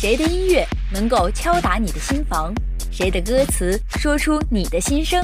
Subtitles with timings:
[0.00, 2.54] 谁的音乐能够敲打你的心房？
[2.88, 5.20] 谁的歌词说出你的心声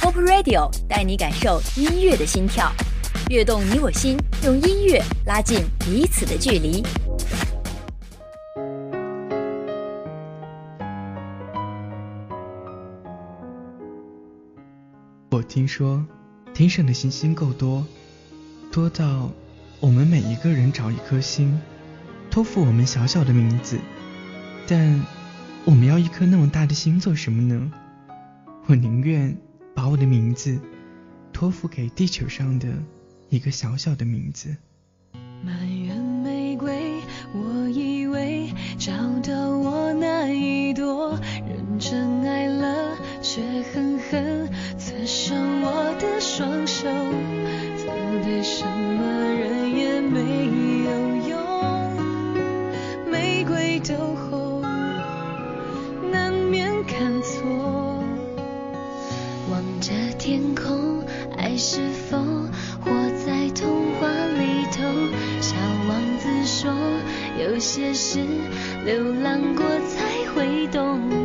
[0.00, 2.70] ？Pop Radio 带你感受音乐的心跳，
[3.30, 6.84] 跃动你我心，用音乐拉近彼此的距离。
[15.30, 16.00] 我听说，
[16.54, 17.84] 天上的星星够多，
[18.70, 19.28] 多到
[19.80, 21.60] 我们每一个人找一颗星，
[22.30, 23.80] 托付我们小小的名字。
[24.66, 25.04] 但
[25.64, 27.70] 我们要一颗那么大的心做什么呢？
[28.66, 29.36] 我宁愿
[29.74, 30.58] 把我的名字
[31.32, 32.68] 托付给地球上的
[33.28, 34.56] 一个小小的名字。
[35.44, 37.00] 满园玫瑰，
[37.34, 41.18] 我以为找到我那一朵，
[41.48, 43.42] 认真爱了，却
[43.74, 46.88] 狠狠刺伤我的双手。
[47.76, 47.88] 责
[48.24, 49.02] 备什么
[49.34, 50.20] 人也没
[50.84, 50.90] 有
[51.30, 51.40] 用，
[53.10, 54.14] 玫瑰都
[68.84, 71.21] 流浪过才会懂。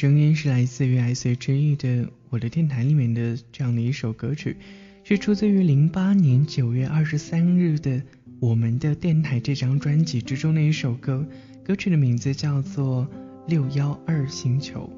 [0.00, 1.88] 声音是来自于 S H E 的
[2.30, 4.56] 《我的电台》里面的这样的一首歌曲，
[5.04, 7.90] 是出自于零八年九月二十三日的
[8.40, 11.26] 《我们的电台》这张专辑之中的一首歌，
[11.62, 13.06] 歌曲的名字叫做
[13.46, 14.90] 《六幺二星球》。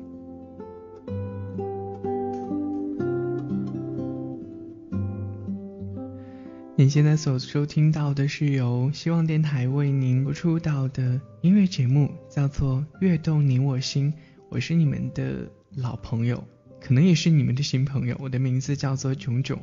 [6.76, 14.12] 你现在所收听到的是由希望电台为您播出到的音乐节目，叫做《悦动你我心》。
[14.52, 16.44] 我是你们的老朋友，
[16.78, 18.14] 可能也是你们的新朋友。
[18.20, 19.58] 我的名字叫做炯炯。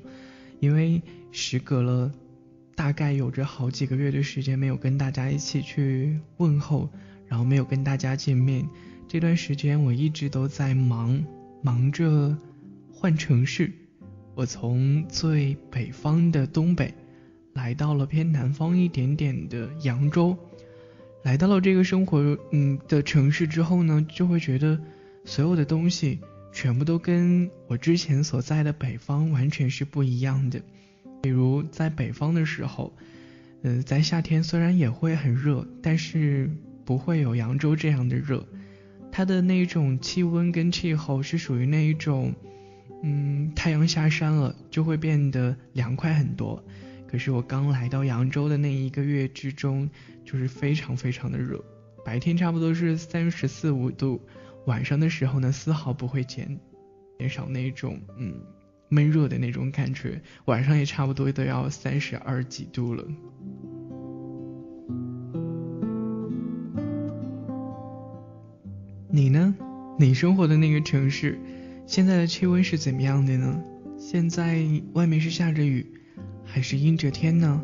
[0.59, 0.99] 因为
[1.31, 2.11] 时隔了
[2.75, 6.89] 大概有着好几个月的时间没有跟大家一起去问候，
[7.27, 8.67] 然后没有跟大家见面。
[9.07, 11.23] 这段时间我一直都在忙，
[11.61, 12.35] 忙着
[12.91, 13.71] 换城市。
[14.33, 16.91] 我从最北方的东北，
[17.53, 20.35] 来到了偏南方一点点的扬州，
[21.23, 24.79] 来到了这个生活嗯的城市之后呢，就会觉得
[25.25, 26.19] 所有的东西
[26.51, 30.61] 全部都跟我之前所在的北方完全是不一样的。
[31.21, 32.93] 比如在北方的时候，
[33.63, 36.49] 呃，在夏天虽然也会很热，但是
[36.85, 38.45] 不会有扬州这样的热，
[39.11, 42.33] 它的那种气温跟气候是属于那一种。
[43.01, 46.61] 嗯，太阳下山了，就会变得凉快很多。
[47.09, 49.89] 可是我刚来到扬州的那一个月之中，
[50.23, 51.59] 就是非常非常的热，
[52.05, 54.21] 白天差不多是三十四五度，
[54.67, 56.59] 晚上的时候呢，丝毫不会减
[57.17, 58.35] 减少那种嗯
[58.89, 63.03] 闷热的那种感觉，晚上也差不多都要三十二几度了。
[69.09, 69.55] 你呢？
[69.97, 71.39] 你生活的那个城市？
[71.87, 73.63] 现在的气温是怎么样的呢？
[73.97, 74.63] 现在
[74.93, 75.83] 外面是下着雨，
[76.51, 77.61] 还是阴着天呢？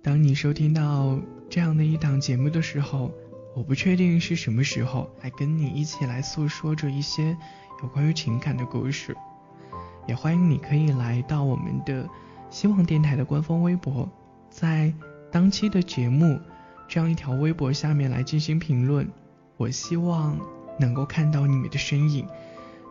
[0.00, 1.20] 当你收听到
[1.50, 3.10] 这样的一档节目的时候，
[3.54, 7.36] 我不确定是什么时候，还跟你一起来诉说着一些
[7.82, 9.16] 有关于情感的故事。
[10.06, 12.08] 也欢迎你可以来到我们的
[12.50, 14.08] 希望电台的官方微博，
[14.50, 14.92] 在
[15.30, 16.38] 当期的节目
[16.88, 19.08] 这样一条微博下面来进行评论。
[19.56, 20.38] 我希望。
[20.80, 22.26] 能够看到你们的身影，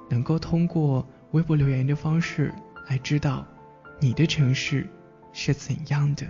[0.08, 2.54] 能够通过微博留言的方式
[2.88, 3.44] 来知道
[4.04, 4.90] 你的城市
[5.32, 6.26] 是怎样的。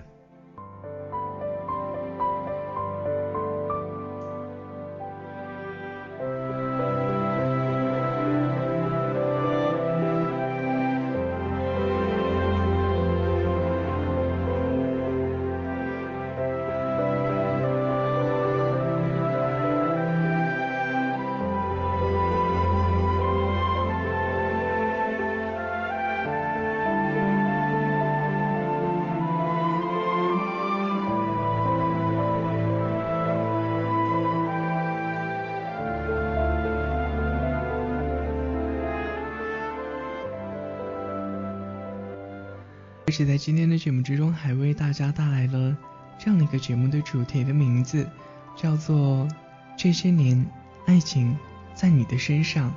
[43.26, 45.78] 在今天的节目之中，还为大家带来了
[46.20, 48.08] 这样的一个节目的主题的名字，
[48.56, 49.28] 叫做
[49.78, 50.46] 《这些年
[50.86, 51.36] 爱情
[51.74, 52.74] 在你的身上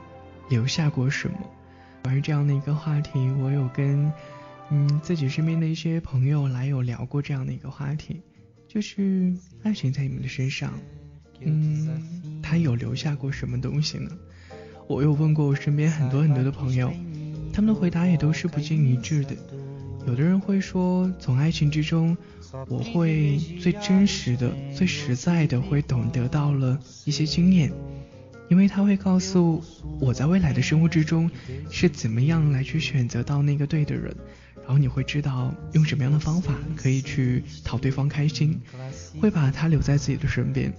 [0.48, 1.36] 留下过什么》。
[2.10, 4.12] 而这样的一个话题，我有跟
[4.70, 8.20] 嗯自己身边的一些朋友来有聊过这样的一个话题，
[8.68, 10.72] 就是爱情在你们的身上，
[11.40, 14.10] 嗯，他有留下过什么东西呢？
[14.86, 16.92] 我有问过我身边很多很多的朋友，
[17.52, 19.34] 他们的回答也都是不尽一致的。
[20.06, 22.16] 有的人会说，从爱情之中，
[22.68, 27.72] 我会最真实的、最实在的会懂得到了一些经验，
[28.48, 29.62] 因为他会告诉
[29.98, 31.30] 我在未来的生活之中
[31.70, 34.14] 是怎么样来去选择到那个对的人，
[34.56, 38.60] 然后你会知道用什么样的方法可以去讨对方开心，
[39.20, 40.72] 会把他留在自己的身边。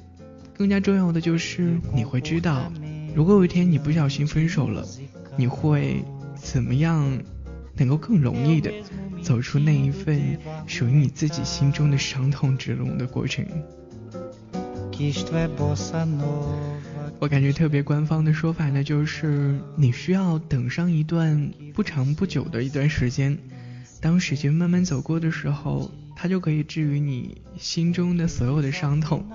[0.57, 2.71] 更加重要的就是你会知道，
[3.15, 4.85] 如果有一天你不小心分手了，
[5.35, 6.01] 你会
[6.35, 7.19] 怎么样
[7.77, 8.71] 能够更容易的。
[9.21, 13.43] 走出那一份属于你自己心中的伤痛之路的过程。
[17.17, 23.37] 我感觉特别官方的说法呢，就是你需要等上一段不长不久的一段时间，
[23.99, 29.25] 当时间慢慢走过的时候，它就可以治愈你心中的所有的伤痛，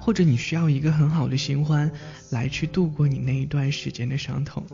[0.00, 1.90] 或者你需要一个很好的新欢
[2.30, 4.64] 来去度过你那一段时间的伤痛。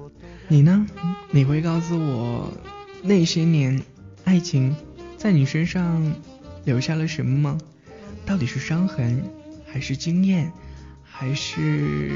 [0.49, 0.87] 你呢？
[1.31, 2.53] 你会告诉我
[3.03, 3.83] 那些年？
[4.25, 4.77] 爱情
[5.19, 6.15] 在你身上
[6.65, 7.59] 留下了什么吗？
[8.25, 9.21] 到底是伤痕，
[9.67, 10.53] 还是经验，
[11.03, 12.13] 还是……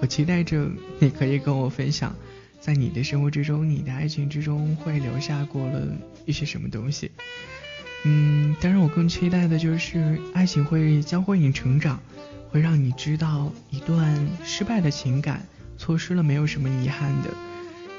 [0.00, 2.16] 我期待着你可以跟我分享，
[2.58, 5.86] 在你的生活之中，你的爱情之中会留下过了
[6.24, 7.10] 一些什么东西。
[8.04, 12.00] 嗯，当然我更期待的就是爱情会教会你成长，
[12.50, 15.46] 会让你知道一段失败的情感
[15.76, 17.30] 错失了没有什么遗憾的，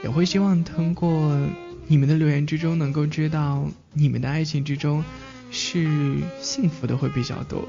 [0.05, 1.35] 也会希望通过
[1.87, 5.03] 你们的留言之中能够知道你们的爱情之中
[5.49, 5.89] 是
[6.39, 7.67] 幸福的会比较多。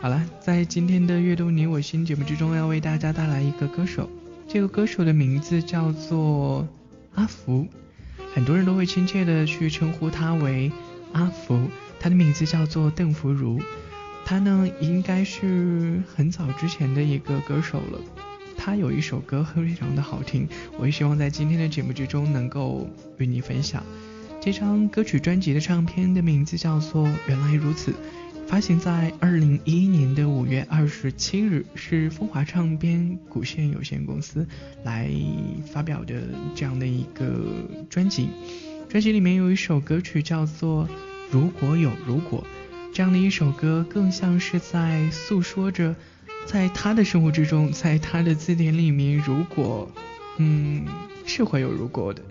[0.00, 4.08] 好了，在今天的阅读你我心节目之中，要为大家带来一个歌手，
[4.48, 6.66] 这个歌手的名字叫做
[7.16, 7.66] 阿福，
[8.32, 10.72] 很多人都会亲切的去称呼他为
[11.12, 11.68] 阿福，
[12.00, 13.60] 他的名字叫做邓福如，
[14.24, 18.00] 他呢应该是很早之前的一个歌手了，
[18.56, 23.82] 他有一首歌非常的好听，我也希望在今天的节目之中能够与你分享，
[24.40, 27.92] 这张歌曲专辑的唱片的名字叫做原来如此。
[28.48, 34.46] 发行在二零一一年的五月二十七日，是风华唱片股份有限公司
[34.84, 35.10] 来
[35.72, 36.22] 发表的
[36.54, 37.34] 这样的一个
[37.88, 38.28] 专辑。
[38.90, 40.84] 专辑里面有一首歌曲叫做
[41.30, 42.44] 《如果有如果》，
[42.92, 45.94] 这样的一首歌更像是在诉说着，
[46.46, 49.90] 在他的生活之中，在他的字典里面，如果，
[50.38, 50.84] 嗯，
[51.24, 52.22] 是会有如果的。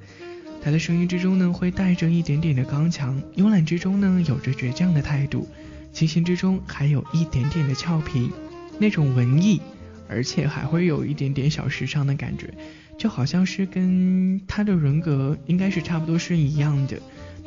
[0.63, 5.47] 他的声音之中呢，会带着一点点的刚强，慵懒之中呢，有着倔强的态度。
[5.91, 8.29] 清新之中还有一点点的俏皮，
[8.77, 9.59] 那种文艺，
[10.07, 12.53] 而且还会有一点点小时尚的感觉，
[12.97, 16.97] 就好像是跟他的人格应该是差不多是一样的。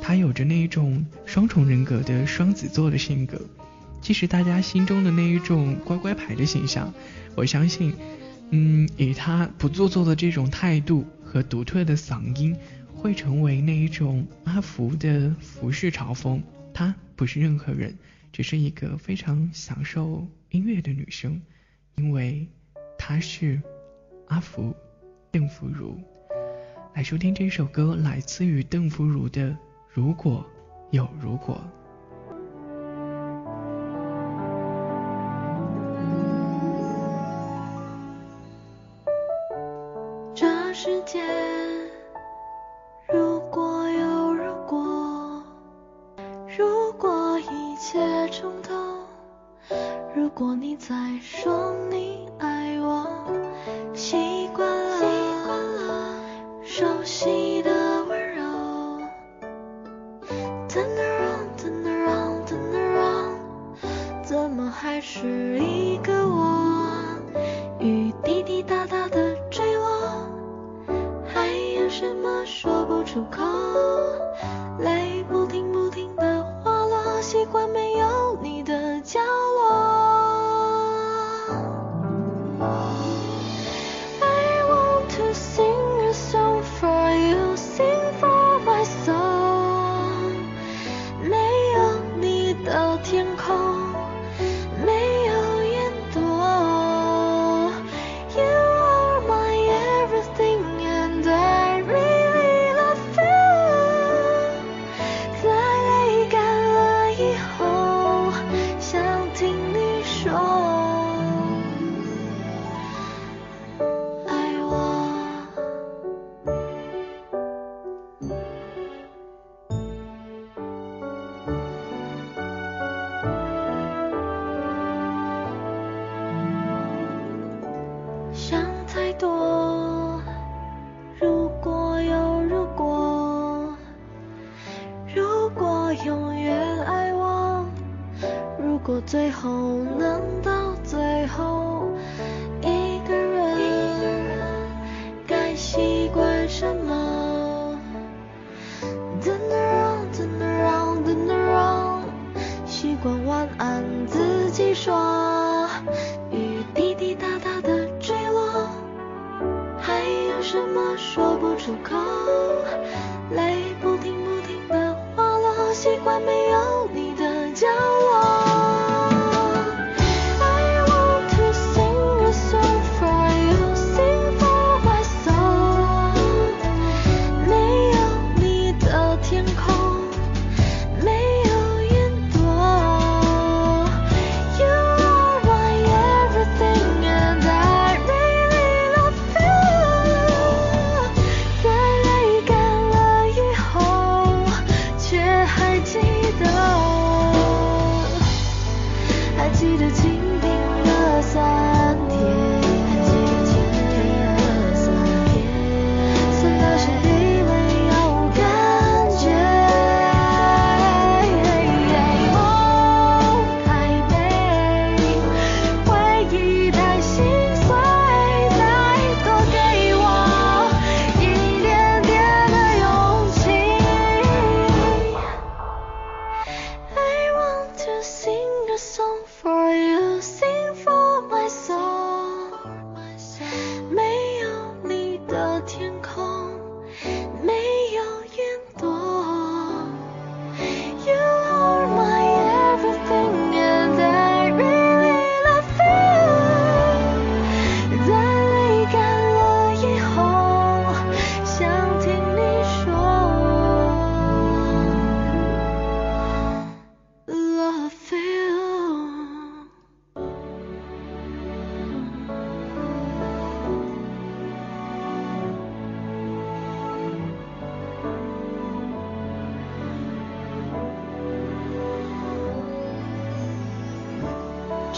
[0.03, 3.41] 他有着那种双重人格的双子座的性格，
[4.05, 6.93] 其实大家心中的那一种乖乖牌的形象，
[7.35, 7.95] 我相信，
[8.51, 12.55] 嗯，以他不做作的这种态度和独特的嗓音，
[12.95, 16.39] 会成为那一种阿福的服饰嘲讽。
[16.75, 17.97] 他不是任何人。
[18.31, 21.41] 只是一个非常享受音乐的女生，
[21.95, 22.47] 因为
[22.99, 23.63] 她是
[24.27, 24.75] 阿福
[25.31, 25.97] 邓福如。
[26.95, 29.51] 来收听这首歌，来自于邓福如的
[29.93, 30.45] 《如果
[30.91, 31.65] 有如果》。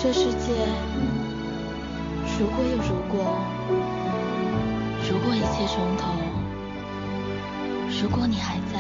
[0.07, 0.55] 这世界，
[2.39, 3.41] 如果有如果，
[5.11, 6.15] 如果一切从头，
[8.01, 8.79] 如果你还在，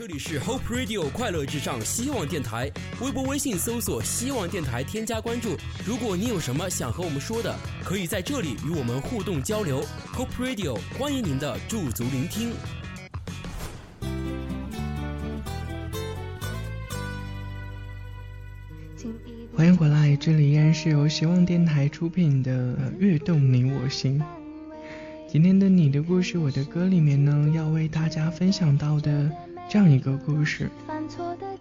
[0.00, 2.70] 这里是 Hope Radio 快乐至上希望电台，
[3.02, 5.58] 微博、微信搜索“希望电台”，添加关注。
[5.86, 7.54] 如果你有什么想和我们说的，
[7.84, 9.84] 可以在这里与我们互动交流。
[10.14, 12.52] Hope Radio 欢迎您的驻足聆听。
[19.54, 24.18] 欢迎回来，这里依然是由希望电台出品的《悦动你我心》。
[25.28, 29.30] 今天的你的故事，我的歌里面呢，要为大家分享到的。
[29.70, 30.68] 这样一个故事，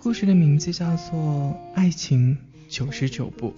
[0.01, 1.13] 故事的名字叫做
[1.75, 2.35] 《爱情
[2.67, 3.53] 九十九步》。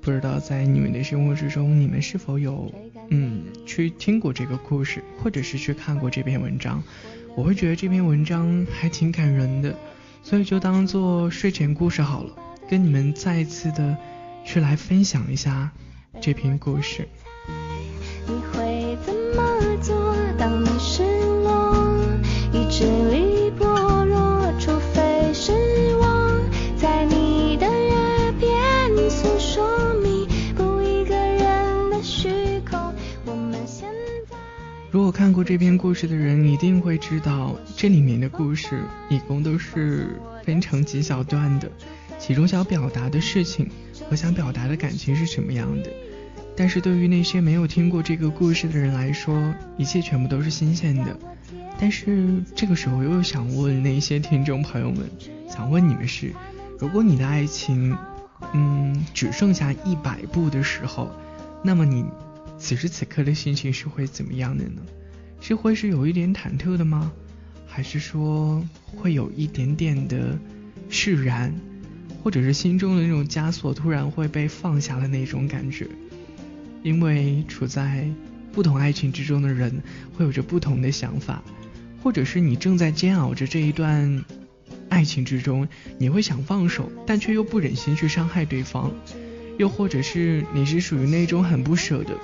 [0.00, 2.72] 不知道在你们的生活之中，你们是否有
[3.10, 6.82] 嗯去听过这个故事，或者是去看过这篇文章？
[7.36, 9.76] 我会觉得这篇文章还挺感人的，
[10.22, 12.34] 所以就当做睡前故事好了，
[12.70, 13.94] 跟你们再一次的
[14.42, 15.70] 去来分享一下
[16.18, 17.06] 这篇故事。
[35.36, 41.70] 过这篇故事的人一定会知道，这里面的故事一共都是分成几小段的，
[42.18, 43.68] 其中想表达的事情
[44.08, 45.90] 和想表达的感情是什么样的。
[46.56, 51.14] 但是对于那些没有听过这个故事的人来说，一切全部都是新鲜的。
[51.78, 55.06] 但是这个时候又想问那些听众朋友们，
[55.50, 56.32] 想问你们是：
[56.78, 57.94] 如果你的爱情，
[58.54, 61.10] 嗯，只剩下一百步的时候，
[61.62, 62.06] 那么你
[62.56, 64.80] 此时此刻的心情是会怎么样的呢？
[65.40, 67.12] 是会是有一点忐忑的吗？
[67.66, 70.38] 还是说会有一点点的
[70.88, 71.52] 释然，
[72.22, 75.86] 或者是心中的那种枷锁突然会被放下的那种感觉？
[76.82, 78.08] 因为处在
[78.52, 79.82] 不同爱情之中的人
[80.14, 81.42] 会有着不同的想法，
[82.02, 84.24] 或者是你正在煎熬着这一段
[84.88, 85.68] 爱情之中，
[85.98, 88.90] 你会想放手，但却又不忍心去伤害对方；
[89.58, 92.16] 又或者是你是属于那种很不舍的，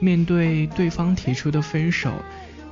[0.00, 2.12] 面对对方提出的分手。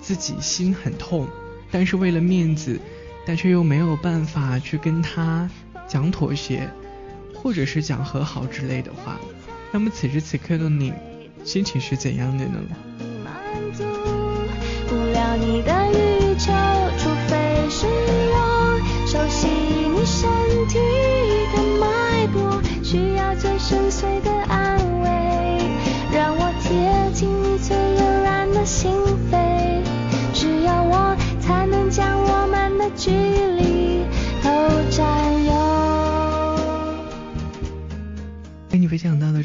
[0.07, 1.27] 自己心很痛，
[1.69, 2.79] 但是为了面子，
[3.27, 5.51] 但却又没有办法去跟他
[5.89, 6.71] 讲妥协，
[7.35, 9.19] 或者是讲和好之类的话。
[9.73, 10.93] 那么此时此刻的你，
[11.43, 12.61] 心情是怎样的呢？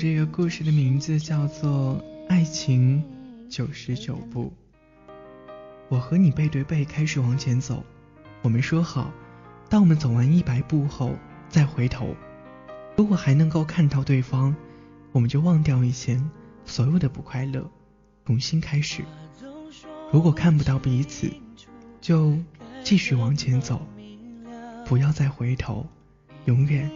[0.01, 1.95] 这个故事的名字叫做
[2.27, 3.03] 《爱情
[3.51, 4.51] 九十九步》。
[5.89, 7.85] 我和你背对背开始往前走，
[8.41, 9.11] 我们说好，
[9.69, 11.13] 当我们走完一百步后
[11.49, 12.15] 再回头。
[12.97, 14.55] 如果还能够看到对方，
[15.11, 16.31] 我们就忘掉以前
[16.65, 17.69] 所有的不快乐，
[18.25, 19.03] 重新开始。
[20.11, 21.31] 如果看不到彼此，
[22.01, 22.35] 就。
[22.83, 23.79] 继续往前走，
[24.87, 25.85] 不要再回头，
[26.45, 26.89] 永远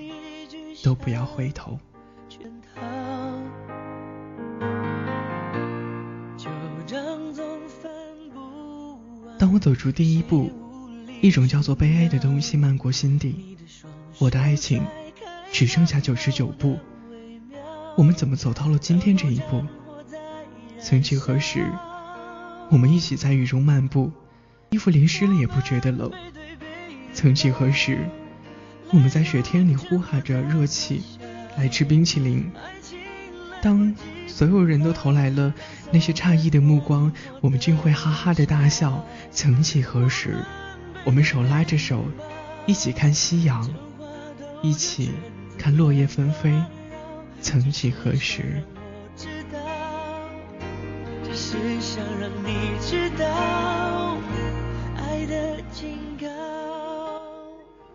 [0.83, 1.79] 都不要回头。
[9.37, 10.51] 当我走出第一步，
[11.21, 13.57] 一种叫做悲哀的东西漫过心底。
[14.17, 14.81] 我的爱情
[15.51, 16.79] 只剩下九十九步，
[17.97, 19.63] 我们怎么走到了今天这一步？
[20.79, 21.69] 曾几何时，
[22.69, 24.11] 我们一起在雨中漫步。
[24.71, 26.11] 衣服淋湿了也不觉得冷。
[27.13, 28.09] 曾几何时，
[28.91, 31.01] 我们在雪天里呼喊着热气，
[31.57, 32.51] 来吃冰淇淋。
[33.61, 33.95] 当
[34.27, 35.53] 所有人都投来了
[35.91, 37.11] 那些诧异的目光，
[37.41, 39.05] 我们竟会哈哈的大笑。
[39.31, 40.43] 曾几何时，
[41.05, 42.05] 我们手拉着手，
[42.65, 43.69] 一起看夕阳，
[44.61, 45.11] 一起
[45.57, 46.53] 看落叶纷飞。
[47.41, 48.61] 曾几何时。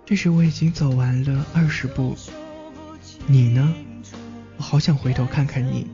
[0.06, 2.16] 这时我已经走完了二十步，
[3.26, 3.74] 你呢？
[4.56, 5.86] 我好想回头看看你，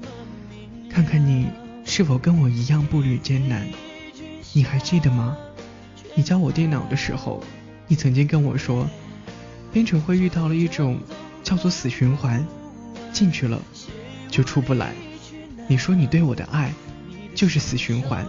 [0.97, 1.51] 看看你
[1.85, 3.69] 是否跟我一样步履艰难。
[4.55, 5.37] 你还记得吗？
[6.15, 7.45] 你教我电脑的时候，
[7.87, 8.89] 你曾经跟我说，
[9.71, 10.99] 编程会遇到了一种
[11.43, 12.43] 叫做死循环，
[13.13, 13.61] 进去了
[14.31, 14.95] 就出不来。
[15.69, 16.73] 你说你对我的爱
[17.35, 18.27] 就是死循环，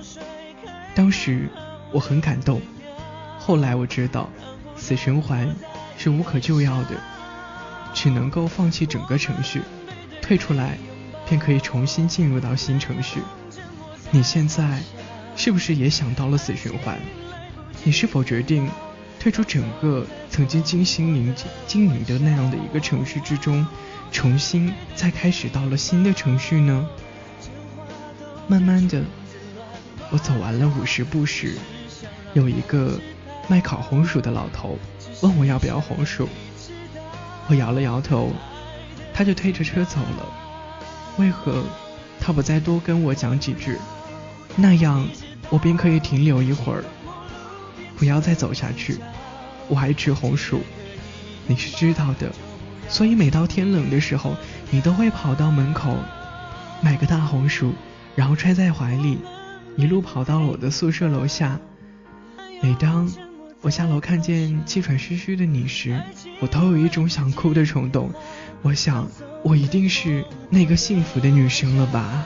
[0.93, 1.47] 当时
[1.93, 2.59] 我很感动。
[3.39, 4.29] 后来我知道，
[4.75, 5.55] 死循环
[5.97, 7.01] 是无可救药的，
[7.93, 9.61] 只能够放弃整个程序。
[10.21, 10.77] 退出来，
[11.27, 13.21] 便可以重新进入到新程序。
[14.11, 14.81] 你现在
[15.35, 16.97] 是不是也想到了死循环？
[17.83, 18.69] 你是否决定
[19.19, 23.65] 退出整个曾经精心经经营的那样的一个程序之中，
[24.11, 26.87] 重新再开始到了新的程序呢？
[28.47, 29.03] 慢慢的，
[30.09, 31.57] 我走完了五十步时，
[32.33, 32.99] 有一个
[33.49, 34.79] 卖烤红薯的老头
[35.21, 36.29] 问我要不要红薯，
[37.47, 38.31] 我摇了摇头。
[39.13, 40.46] 他就推着车走了，
[41.17, 41.63] 为何
[42.19, 43.77] 他不再多跟我讲几句？
[44.55, 45.07] 那样
[45.49, 46.83] 我便可以停留一会儿，
[47.95, 48.97] 不要再走下去。
[49.67, 50.61] 我还吃红薯，
[51.45, 52.31] 你是知道的，
[52.87, 54.35] 所以每到天冷的时候，
[54.71, 55.97] 你都会跑到门口
[56.81, 57.73] 买个大红薯，
[58.15, 59.19] 然后揣在怀里，
[59.75, 61.59] 一路跑到了我的宿舍楼下。
[62.61, 63.11] 每当
[63.61, 66.01] 我下楼看见气喘吁吁的你时，
[66.39, 68.11] 我都有一种想哭的冲动。
[68.61, 69.07] 我想，
[69.49, 72.25] 我一定是那个幸福的女生了吧。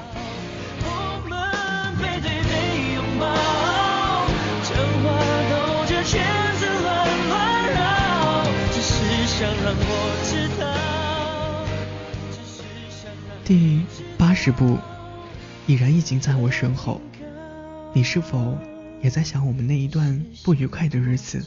[13.46, 13.84] 第
[14.18, 14.80] 八十步，
[15.68, 17.00] 已然已经在我身后。
[17.94, 18.58] 你是否
[19.04, 21.46] 也在想我们那一段不愉快的日子？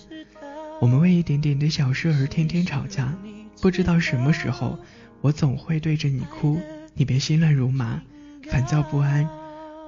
[0.81, 3.13] 我们为一点点的小事而天天吵架。
[3.61, 4.79] 不知道什么时候，
[5.25, 6.61] 我总会对着你哭，
[6.93, 8.03] 你别心乱如麻，
[8.51, 9.27] 烦躁不安，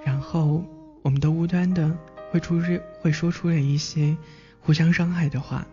[0.02, 0.64] 然后
[1.02, 1.94] 我们都无端的
[2.30, 2.58] 会出
[3.02, 4.16] 会说出了一些
[4.62, 5.66] 互相伤害的话。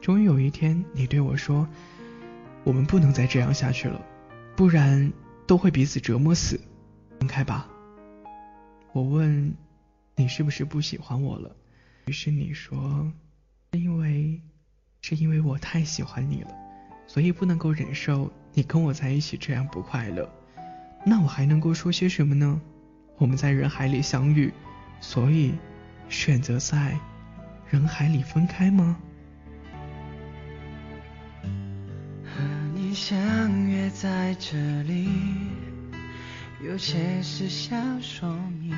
[0.00, 1.68] 终于有一天，你对我说
[2.62, 4.00] ：“我们不能再这样下去了，
[4.54, 5.12] 不然
[5.48, 6.60] 都会彼此折磨死，
[7.18, 7.68] 分开吧。”
[8.94, 9.52] 我问
[10.14, 11.56] 你是不是不喜欢我了，
[12.06, 13.12] 于是你说
[13.74, 14.40] ：“是因为
[15.02, 16.54] 是因为我太喜欢你了。”
[17.08, 20.28] 所以不能够忍受你跟我在一起这样不快乐，
[21.04, 22.60] 那我还能够说些什么呢？
[23.16, 24.52] 我们在人海里相遇，
[25.00, 25.54] 所以
[26.08, 26.98] 选择在
[27.68, 28.96] 人海里分开吗？
[32.24, 32.42] 和
[32.74, 35.08] 你相约在这里，
[36.64, 38.28] 有些事想说
[38.60, 38.74] 明。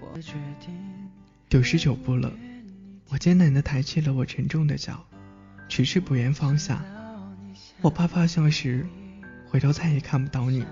[0.00, 0.74] 我决定。
[1.48, 2.32] 九十九步了，
[3.08, 5.04] 我艰难地抬起了我沉重的脚，
[5.68, 6.82] 迟迟不愿放下。
[7.80, 8.84] 我怕放下时，
[9.48, 10.64] 回头再也看不到你；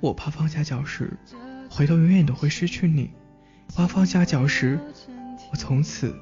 [0.00, 1.16] 我怕放下脚时，
[1.70, 3.08] 回头永远都会失去你；
[3.68, 4.80] 我怕放下脚时，
[5.52, 6.16] 我从此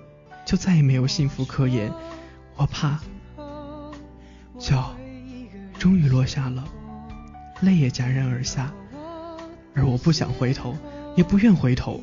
[0.45, 1.90] 就再也没有幸福可言；
[2.57, 3.01] 我怕
[4.59, 4.95] 脚
[5.79, 6.62] 终于落下了，
[7.62, 8.71] 泪也戛然而下，
[9.75, 10.77] 而我不想回头，
[11.16, 11.99] 也不愿回头，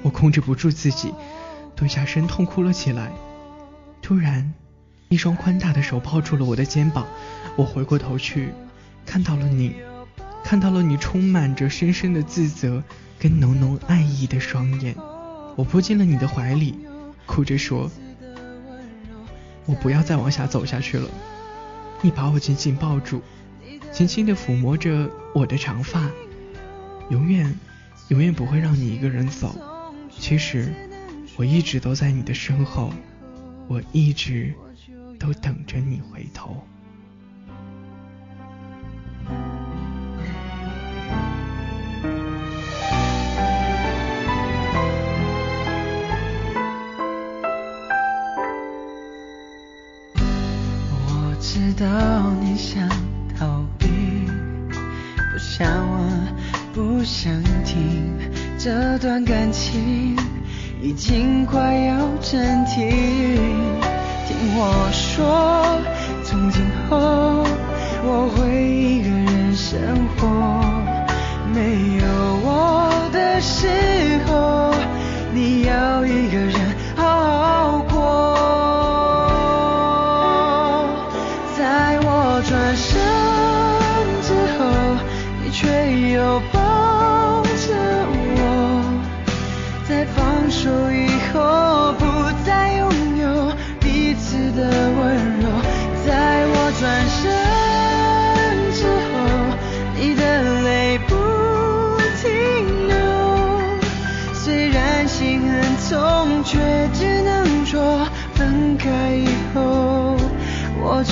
[0.00, 1.12] 我控制不住自己，
[1.76, 3.12] 蹲下身痛哭了起来。
[4.00, 4.54] 突然。
[5.08, 7.06] 一双宽大的手抱住了我的肩膀，
[7.54, 8.48] 我回过头去，
[9.04, 9.74] 看到了你，
[10.42, 12.82] 看到了你充满着深深的自责
[13.18, 14.96] 跟浓浓爱意的双眼。
[15.54, 16.74] 我扑进了你的怀里，
[17.24, 17.88] 哭着说
[19.64, 21.08] ：“我不要再往下走下去了。”
[22.02, 23.22] 你把我紧紧抱住，
[23.92, 26.10] 轻轻地抚摸着我的长发，
[27.10, 27.54] 永远，
[28.08, 29.54] 永远不会让你一个人走。
[30.18, 30.74] 其实，
[31.36, 32.92] 我一直都在你的身后，
[33.68, 34.52] 我一直。
[35.18, 36.56] 都等着你回头。
[51.08, 51.86] 我知道
[52.40, 52.88] 你想
[53.38, 53.86] 逃避，
[55.32, 56.34] 不想问，
[56.72, 58.16] 不想听，
[58.58, 60.16] 这段感情
[60.82, 62.90] 已经快要暂停。
[64.28, 65.80] 听我说，说
[66.22, 67.42] 从今后
[68.04, 69.80] 我会一个人生
[70.14, 70.26] 活，
[71.54, 72.04] 没有
[72.44, 73.95] 我的世界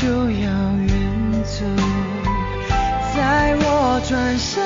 [0.01, 1.65] 就要远走。
[3.15, 4.63] 在我转身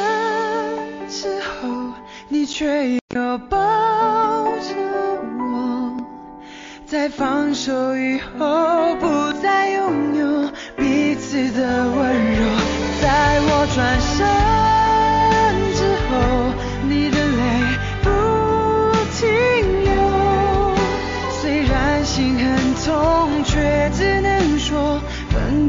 [1.09, 1.93] 之后，
[2.29, 3.57] 你却又抱
[4.59, 4.75] 着
[5.39, 5.97] 我。
[6.87, 12.43] 在放手以后，不再拥有彼此的温柔。
[13.01, 14.48] 在我转身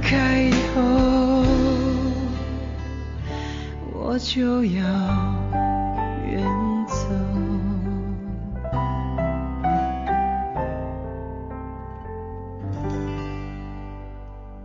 [0.10, 0.82] 开以后，
[3.93, 4.82] 我就要
[6.26, 6.43] 远
[6.88, 6.95] 走。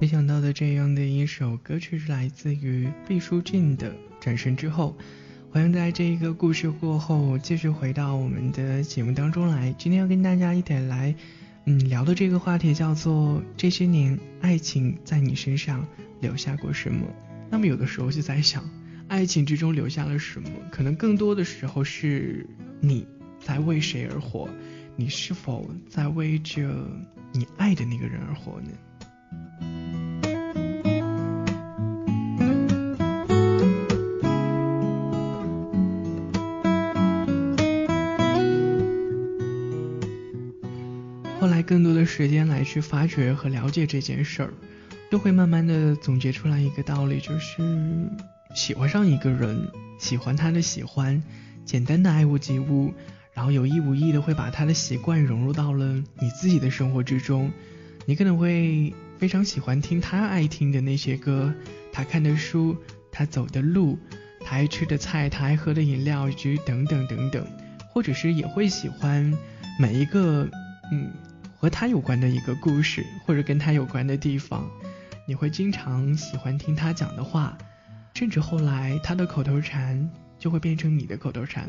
[0.01, 4.97] 没想到的这样的一首歌曲是来自于毕书尽的《转身之后》。
[5.53, 9.75] 欢迎在这一个故事过后继续回到我们的节目当中来。
[9.77, 11.15] 今天要跟大家一起来，
[11.67, 15.87] 嗯，聊的这个话题叫做这些年爱情在你身上
[16.21, 17.07] 留下过什么？
[17.51, 18.69] 那么有的时候就在想，
[19.09, 20.51] 爱情之中留下了什么？
[20.71, 22.47] 可能更多的时候是
[22.81, 23.07] 你
[23.41, 24.49] 在为谁而活？
[24.97, 26.87] 你是否在为着
[27.33, 28.71] 你爱的那个人而活呢？
[42.65, 44.55] 去发掘和了解这件事儿，
[45.11, 47.63] 就会慢慢的总结出来一个道理，就是
[48.55, 51.23] 喜欢上一个人，喜欢他的喜欢，
[51.65, 52.93] 简单的爱屋及乌，
[53.33, 57.53] 然后有意无意的会把他的习惯融入到了你自己的生活之中，
[58.07, 61.55] 你可能会非常喜欢听他爱听的那些歌，
[61.93, 62.77] 他看的书，
[63.13, 63.97] 他走的路，
[64.41, 67.47] 他爱吃的菜，他爱喝的饮料，以及等等等等，
[67.93, 69.33] 或者是也会喜欢
[69.79, 70.49] 每一个
[70.91, 71.13] 嗯。
[71.65, 74.71] 和他有关的一个故事，或者跟他有关的地方，
[75.27, 77.57] 你会经常喜欢听他讲的话，
[78.13, 81.67] 甚至后来他的口头禅就会变成你的口头禅。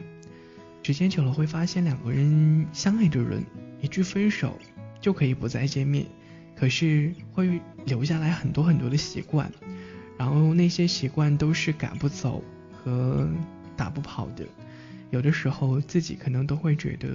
[0.83, 3.41] 时间久了会发现，两个人相爱的人，
[3.79, 4.59] 一句分手
[4.99, 6.05] 就可以不再见面，
[6.57, 9.49] 可是会留下来很多很多的习惯，
[10.17, 13.25] 然后那些习惯都是赶不走和
[13.77, 14.45] 打不跑的，
[15.11, 17.07] 有的时候自己可能都会觉得。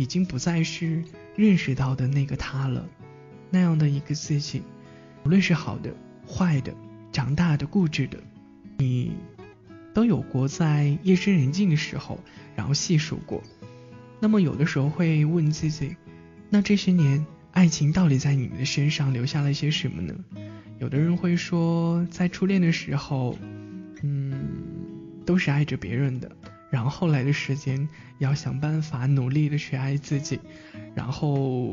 [0.00, 1.04] 已经不再是
[1.36, 2.88] 认识到的那个他了，
[3.50, 4.62] 那样的一个自己，
[5.24, 5.94] 无论是好的、
[6.26, 6.74] 坏的、
[7.12, 8.18] 长大的、固执的，
[8.78, 9.12] 你
[9.92, 12.18] 都有过在夜深人静的时候，
[12.56, 13.42] 然后细数过。
[14.20, 15.94] 那么有的时候会问自己，
[16.48, 20.14] 那这些年爱情到底在你们的身上留下了些什么呢？
[20.78, 23.36] 有的人会说，在初恋的时候，
[24.00, 24.48] 嗯，
[25.26, 26.34] 都是爱着别人的。
[26.70, 30.38] 然后后来的时间要想办法努力的去爱自己，
[30.94, 31.68] 然后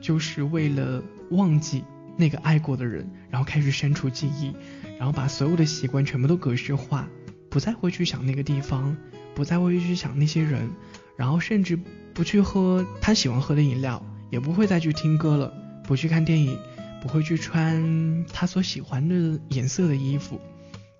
[0.00, 1.82] 就是为了忘记
[2.16, 4.54] 那个爱过的人，然后开始删除记忆，
[4.96, 7.08] 然后把所有的习惯全部都格式化，
[7.50, 8.96] 不再会去想那个地方，
[9.34, 10.70] 不再会去想那些人，
[11.16, 11.76] 然后甚至
[12.14, 16.56] 不去喝他喜欢喝的饮料，也不会再去听歌了，不去看电影，
[17.02, 20.40] 不会去穿他所喜欢的颜色的衣服，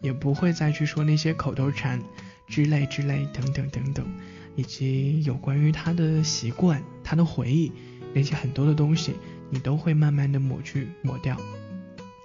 [0.00, 2.02] 也不会再去说那些口头禅。
[2.46, 4.06] 之类之类等等等等，
[4.54, 7.72] 以及有关于他的习惯、他的回忆
[8.14, 9.14] 那些很多的东西，
[9.50, 11.36] 你都会慢慢的抹去抹掉。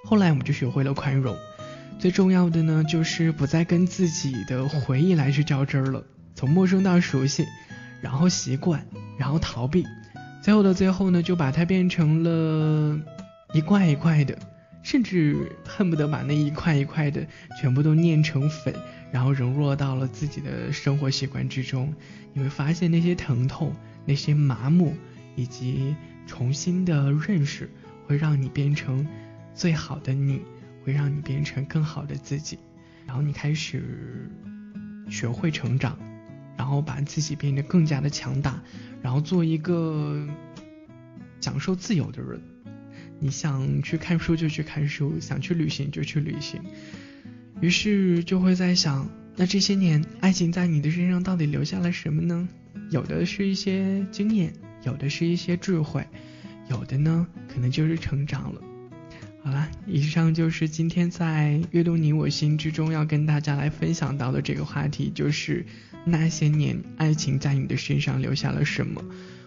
[0.06, 1.36] 后来我们就学会了宽容，
[2.00, 6.04] 最重要的呢，就是不再跟自己的回忆来去较真儿了。
[6.36, 7.46] 从陌生到熟悉，
[8.02, 8.86] 然后习惯，
[9.18, 9.86] 然后逃避，
[10.42, 13.00] 最后的最后呢，就把它变成了
[13.54, 14.38] 一块一块的，
[14.84, 17.28] 甚至恨不得把那一块一块的
[17.60, 18.74] 全部都碾成粉。
[19.12, 21.94] 然后融入到了自己的生活习惯之中，
[22.32, 24.96] 你会发现那些疼痛、那些麻木，
[25.36, 25.94] 以及
[26.26, 27.70] 重新的认识，
[28.08, 29.06] 会让你变成
[29.54, 30.42] 最好的你，
[30.86, 32.58] 会让你变成更好的自己。
[33.06, 34.32] 然后你开始
[35.10, 36.00] 学会成长，
[36.56, 38.64] 然后把自己变得更加的强大，
[39.02, 40.26] 然后做一个
[41.42, 42.42] 享受自由的人。
[43.24, 46.60] 你想去看书就去看书，想去旅行就去旅行。
[47.62, 52.50] 于是就会在想，那这些年爱情在你的身上到底留下了什么呢？
[52.90, 54.52] 有的是一些经验，
[54.84, 56.04] 有的是一些智慧，
[56.68, 58.62] 有的呢可能就是成长了。
[59.44, 65.64] 好了，以上就是今天在阅读你我心之中要跟大家来分享到的这个话题，就是
[66.06, 69.04] 那些年爱情在你的身上留下了什么。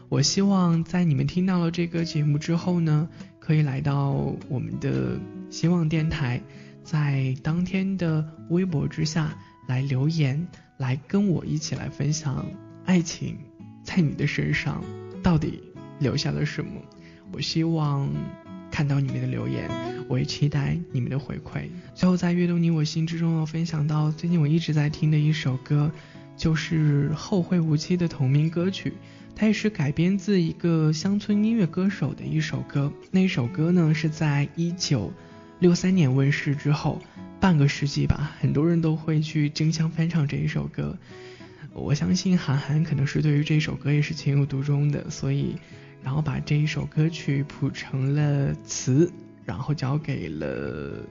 [0.08, 4.10] 我希望在你们听到了这个节目之后呢，可以来到
[4.48, 5.18] 我们的
[5.50, 6.40] 希望电台，
[6.82, 9.36] 在当天的微博之下
[9.66, 10.46] 来留言，
[10.78, 12.46] 来跟我一起来分享
[12.84, 13.36] 爱情
[13.82, 14.84] 在你的身上
[15.22, 15.62] 到底
[15.98, 16.70] 留下了什么。
[17.32, 18.08] 我希望。
[18.70, 19.70] 看到你们的留言，
[20.08, 21.68] 我也期待你们的回馈。
[21.94, 25.92] 最后，在阅读你我心之中，要分享到最近我一直在听的一首歌，
[26.36, 28.94] 就是《后会无期》的同名歌曲。
[29.36, 32.92] 它也是改编自一个乡村音乐歌手的一首歌。
[33.10, 35.12] 那首歌呢，是在一九
[35.58, 37.00] 六三年问世之后，
[37.40, 40.96] 半个世纪吧，很多人都会去争相翻唱这一首歌。
[41.72, 45.56] 我相信韩寒可能是对于这首歌也是情有独钟的，所以。
[46.02, 49.10] 然后把这一首歌曲谱成了词，
[49.46, 51.02] 然后交给了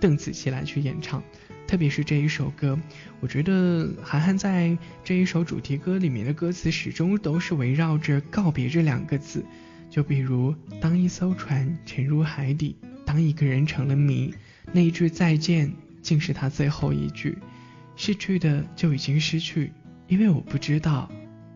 [0.00, 1.22] 邓紫棋来去演唱。
[1.68, 2.78] 特别是这一首歌，
[3.20, 9.44] 我觉得韩寒在这一首主题歌里面的歌词始终都是围绕着告别这两个字。
[9.90, 14.32] 就比如，当一艘船沉入海底，当一个人成了谜，
[14.72, 17.36] 那一句再见竟是他最后一句。
[17.96, 19.70] 失去的就已经失去，
[20.06, 21.10] 因为我不知道，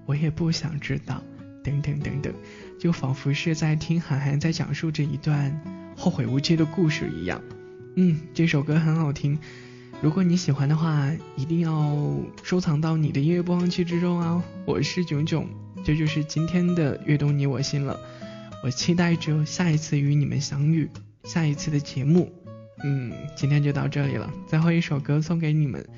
[0.05, 1.22] 我也不想知道。
[1.64, 2.35] 等等等等。
[2.79, 5.59] 就仿佛是在听韩寒在讲述着一段
[5.96, 7.40] 后会无期的故事一样。
[7.96, 9.38] 嗯，这首歌很好听，
[10.03, 11.97] 如果你喜欢的话，一定要
[12.43, 14.43] 收藏到你的音乐播放器之中啊！
[14.67, 15.47] 我是囧囧，
[15.85, 17.97] 这就是今天的悦动你我心了。
[18.65, 20.91] 我期待着下一次与你们相遇，
[21.23, 22.29] 下一次的节目。
[22.83, 25.88] 嗯，今天就到这里了，最后一首歌送给你们。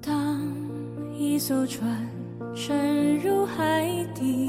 [0.00, 0.40] 当
[1.14, 2.08] 一艘船
[2.54, 4.48] 沉入海底，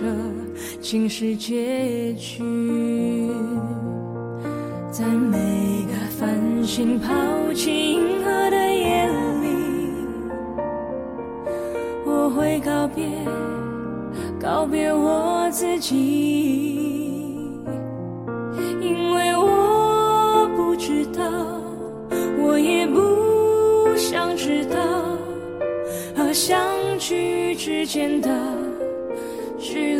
[0.00, 0.06] 这
[0.80, 2.42] 竟是结局，
[4.90, 5.36] 在每
[5.84, 9.06] 个繁星抛弃银河的夜
[9.42, 9.48] 里。
[12.06, 13.10] 我会告别，
[14.40, 16.29] 告别我自己，
[29.60, 29.99] 去